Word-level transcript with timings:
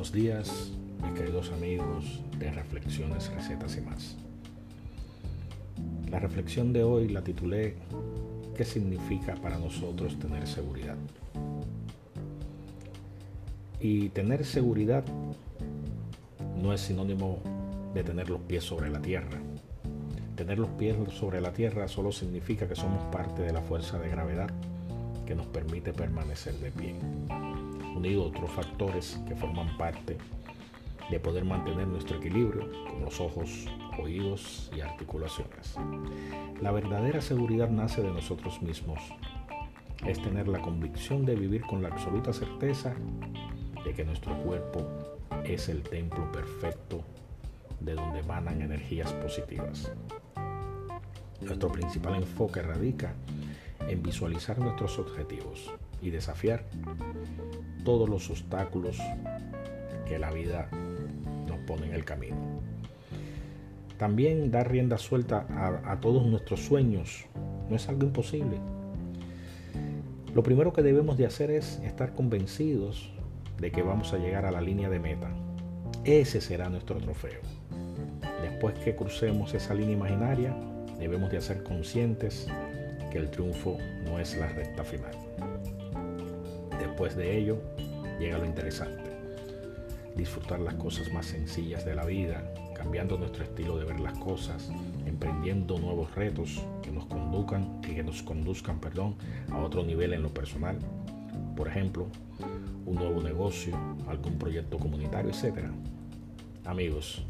Buenos 0.00 0.14
días, 0.14 0.72
mis 1.02 1.12
queridos 1.12 1.52
amigos 1.52 2.22
de 2.38 2.50
Reflexiones, 2.50 3.30
Recetas 3.34 3.76
y 3.76 3.82
más. 3.82 4.16
La 6.10 6.18
reflexión 6.18 6.72
de 6.72 6.82
hoy 6.82 7.08
la 7.08 7.20
titulé 7.20 7.76
¿Qué 8.56 8.64
significa 8.64 9.34
para 9.34 9.58
nosotros 9.58 10.18
tener 10.18 10.46
seguridad? 10.46 10.96
Y 13.78 14.08
tener 14.08 14.46
seguridad 14.46 15.04
no 16.56 16.72
es 16.72 16.80
sinónimo 16.80 17.42
de 17.92 18.02
tener 18.02 18.30
los 18.30 18.40
pies 18.40 18.64
sobre 18.64 18.88
la 18.88 19.02
tierra. 19.02 19.38
Tener 20.34 20.58
los 20.58 20.70
pies 20.70 20.96
sobre 21.12 21.42
la 21.42 21.52
tierra 21.52 21.88
solo 21.88 22.10
significa 22.10 22.66
que 22.66 22.74
somos 22.74 23.04
parte 23.12 23.42
de 23.42 23.52
la 23.52 23.60
fuerza 23.60 23.98
de 23.98 24.08
gravedad 24.08 24.48
que 25.26 25.34
nos 25.34 25.46
permite 25.48 25.92
permanecer 25.92 26.54
de 26.54 26.70
pie 26.70 26.94
unido 28.00 28.24
otros 28.24 28.50
factores 28.50 29.20
que 29.28 29.36
forman 29.36 29.76
parte 29.76 30.16
de 31.10 31.20
poder 31.20 31.44
mantener 31.44 31.86
nuestro 31.86 32.16
equilibrio, 32.16 32.66
como 32.88 33.04
los 33.04 33.20
ojos, 33.20 33.66
oídos 34.02 34.70
y 34.74 34.80
articulaciones. 34.80 35.76
La 36.62 36.72
verdadera 36.72 37.20
seguridad 37.20 37.68
nace 37.68 38.00
de 38.00 38.10
nosotros 38.10 38.62
mismos. 38.62 39.00
Es 40.06 40.22
tener 40.22 40.48
la 40.48 40.62
convicción 40.62 41.26
de 41.26 41.34
vivir 41.34 41.60
con 41.62 41.82
la 41.82 41.88
absoluta 41.88 42.32
certeza 42.32 42.94
de 43.84 43.92
que 43.92 44.04
nuestro 44.04 44.34
cuerpo 44.44 44.80
es 45.44 45.68
el 45.68 45.82
templo 45.82 46.32
perfecto 46.32 47.04
de 47.80 47.94
donde 47.94 48.20
emanan 48.20 48.62
energías 48.62 49.12
positivas. 49.12 49.92
Nuestro 51.42 51.70
principal 51.70 52.14
enfoque 52.14 52.62
radica 52.62 53.12
en 53.86 54.02
visualizar 54.02 54.58
nuestros 54.58 54.98
objetivos 54.98 55.70
y 56.02 56.10
desafiar 56.10 56.64
todos 57.84 58.08
los 58.08 58.30
obstáculos 58.30 58.98
que 60.06 60.18
la 60.18 60.30
vida 60.30 60.68
nos 61.46 61.58
pone 61.66 61.86
en 61.86 61.94
el 61.94 62.04
camino. 62.04 62.36
También 64.00 64.50
dar 64.50 64.70
rienda 64.70 64.96
suelta 64.96 65.46
a, 65.84 66.00
todos 66.00 66.26
nuestros 66.26 66.60
sueños 66.60 67.26
no 67.68 67.76
es 67.76 67.88
algo 67.88 68.04
imposible. 68.04 68.56
Lo 70.34 70.42
primero 70.42 70.72
que 70.72 70.82
debemos 70.82 71.18
de 71.18 71.26
hacer 71.26 71.50
es 71.50 71.80
estar 71.84 72.14
convencidos 72.14 73.12
de 73.58 73.70
que 73.70 73.82
vamos 73.82 74.14
a 74.14 74.18
llegar 74.18 74.46
a 74.46 74.52
la 74.52 74.62
línea 74.62 74.88
de 74.88 75.00
meta. 75.00 75.30
Ese 76.04 76.40
será 76.40 76.70
nuestro 76.70 76.96
trofeo. 76.96 77.40
Después 78.40 78.78
que 78.78 78.96
crucemos 78.96 79.52
esa 79.52 79.74
línea 79.74 79.96
imaginaria, 79.96 80.56
debemos 80.98 81.30
de 81.30 81.42
ser 81.42 81.62
conscientes 81.62 82.46
que 83.12 83.18
el 83.18 83.30
triunfo 83.30 83.76
no 84.04 84.18
es 84.18 84.34
la 84.38 84.48
recta 84.48 84.82
final. 84.82 85.12
Después 86.90 87.14
de 87.16 87.38
ello, 87.38 87.56
llega 88.18 88.36
lo 88.36 88.44
interesante. 88.44 89.12
Disfrutar 90.16 90.58
las 90.58 90.74
cosas 90.74 91.10
más 91.12 91.24
sencillas 91.24 91.84
de 91.84 91.94
la 91.94 92.04
vida, 92.04 92.52
cambiando 92.74 93.16
nuestro 93.16 93.44
estilo 93.44 93.78
de 93.78 93.84
ver 93.84 94.00
las 94.00 94.18
cosas, 94.18 94.72
emprendiendo 95.06 95.78
nuevos 95.78 96.12
retos 96.16 96.60
que 96.82 96.90
nos 96.90 97.06
conduzcan, 97.06 97.80
que 97.80 98.02
nos 98.02 98.24
conduzcan, 98.24 98.80
perdón, 98.80 99.14
a 99.52 99.58
otro 99.58 99.84
nivel 99.84 100.14
en 100.14 100.22
lo 100.22 100.34
personal. 100.34 100.78
Por 101.56 101.68
ejemplo, 101.68 102.08
un 102.84 102.96
nuevo 102.96 103.22
negocio, 103.22 103.72
algún 104.08 104.36
proyecto 104.36 104.76
comunitario, 104.76 105.30
etc. 105.30 105.66
Amigos, 106.64 107.24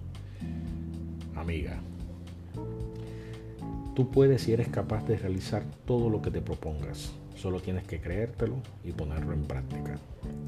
amiga, 1.37 1.79
tú 4.01 4.11
puedes 4.11 4.49
y 4.49 4.55
eres 4.55 4.69
capaz 4.69 5.05
de 5.05 5.19
realizar 5.19 5.63
todo 5.85 6.09
lo 6.09 6.23
que 6.23 6.31
te 6.31 6.41
propongas. 6.41 7.13
Solo 7.37 7.61
tienes 7.61 7.87
que 7.87 8.01
creértelo 8.01 8.55
y 8.83 8.93
ponerlo 8.93 9.35
en 9.35 9.43
práctica. 9.43 9.99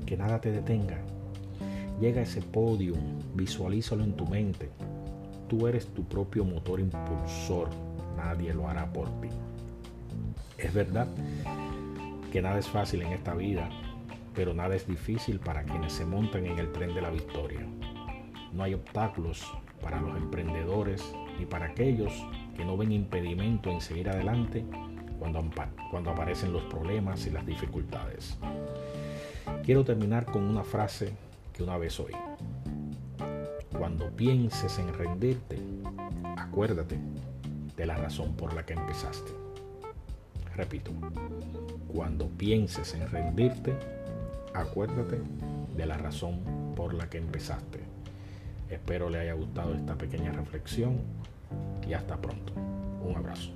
Que 0.07 0.17
nada 0.17 0.41
te 0.41 0.51
detenga. 0.51 0.97
Llega 2.01 2.21
a 2.21 2.23
ese 2.23 2.41
podio, 2.41 2.95
visualízalo 3.35 4.05
en 4.05 4.17
tu 4.17 4.27
mente. 4.27 4.71
Tú 5.49 5.67
eres 5.67 5.87
tu 5.89 6.03
propio 6.03 6.47
motor 6.47 6.81
impulsor. 6.81 7.69
Nadie 8.17 8.55
lo 8.55 8.71
hará 8.71 8.91
por 8.91 9.11
ti. 9.21 9.29
Es 10.57 10.73
verdad 10.73 11.09
que 12.33 12.41
nada 12.41 12.59
es 12.59 12.69
fácil 12.69 13.03
en 13.03 13.13
esta 13.13 13.35
vida, 13.35 13.69
pero 14.35 14.55
nada 14.55 14.75
es 14.77 14.87
difícil 14.87 15.41
para 15.41 15.65
quienes 15.65 15.93
se 15.93 16.07
montan 16.07 16.47
en 16.47 16.59
el 16.59 16.73
tren 16.73 16.95
de 16.95 17.03
la 17.03 17.11
victoria. 17.11 17.67
No 18.55 18.63
hay 18.63 18.73
obstáculos 18.73 19.45
para 19.83 20.01
los 20.01 20.17
emprendedores 20.17 21.03
ni 21.39 21.47
para 21.47 21.67
aquellos 21.67 22.13
que 22.57 22.65
no 22.65 22.77
ven 22.77 22.93
impedimento 22.93 23.71
en 23.71 23.81
seguir 23.81 24.09
adelante 24.09 24.65
cuando 25.19 26.11
aparecen 26.11 26.53
los 26.53 26.63
problemas 26.65 27.27
y 27.27 27.31
las 27.31 27.47
dificultades. 27.47 28.39
Quiero 29.65 29.85
terminar 29.85 30.27
con 30.27 30.45
una 30.45 30.65
frase 30.65 31.13
que 31.53 31.63
una 31.63 31.79
vez 31.79 31.99
oí. 32.01 32.15
Cuando 33.77 34.11
pienses 34.11 34.79
en 34.79 34.93
rendirte, 34.93 35.59
acuérdate 36.37 36.99
de 37.77 37.87
la 37.87 37.97
razón 37.97 38.35
por 38.35 38.53
la 38.55 38.65
que 38.65 38.75
empezaste. 38.75 39.33
Repito, 40.55 40.91
cuando 41.89 42.29
pienses 42.29 42.95
en 42.95 43.09
rendirte, 43.09 43.75
acuérdate 44.55 45.21
de 45.77 45.87
la 45.87 45.97
razón 45.97 46.75
por 46.77 46.95
la 46.95 47.09
que 47.09 47.19
empezaste. 47.19 47.92
Espero 48.73 49.11
le 49.11 49.21
haya 49.21 49.35
gustado 49.35 49.75
esta 49.75 49.95
pequeña 49.97 50.33
reflexión 50.33 50.97
y 51.87 51.93
hasta 51.93 52.17
pronto. 52.17 52.55
Un 52.55 53.15
abrazo. 53.15 53.53